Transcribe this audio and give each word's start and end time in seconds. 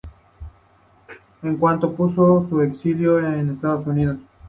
En 1.43 1.57
cuanto 1.57 1.93
pudo 1.93 2.47
se 2.49 2.65
exilió 2.65 3.19
en 3.19 3.51
Estados 3.51 3.85
Unidos. 3.85 4.17